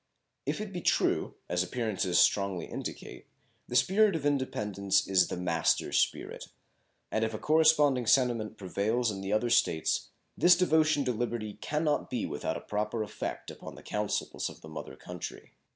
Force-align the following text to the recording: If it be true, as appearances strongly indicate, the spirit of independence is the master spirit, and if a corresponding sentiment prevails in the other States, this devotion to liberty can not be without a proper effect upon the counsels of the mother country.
If 0.47 0.59
it 0.59 0.73
be 0.73 0.81
true, 0.81 1.35
as 1.47 1.61
appearances 1.61 2.17
strongly 2.17 2.65
indicate, 2.65 3.27
the 3.67 3.75
spirit 3.75 4.15
of 4.15 4.25
independence 4.25 5.05
is 5.07 5.27
the 5.27 5.37
master 5.37 5.91
spirit, 5.91 6.45
and 7.11 7.23
if 7.23 7.35
a 7.35 7.37
corresponding 7.37 8.07
sentiment 8.07 8.57
prevails 8.57 9.11
in 9.11 9.21
the 9.21 9.31
other 9.31 9.51
States, 9.51 10.09
this 10.35 10.57
devotion 10.57 11.05
to 11.05 11.11
liberty 11.11 11.53
can 11.61 11.83
not 11.83 12.09
be 12.09 12.25
without 12.25 12.57
a 12.57 12.61
proper 12.61 13.03
effect 13.03 13.51
upon 13.51 13.75
the 13.75 13.83
counsels 13.83 14.49
of 14.49 14.61
the 14.61 14.67
mother 14.69 14.95
country. 14.95 15.53